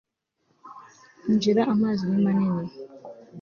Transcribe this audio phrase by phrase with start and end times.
[1.29, 2.65] Injira Amazi ni manini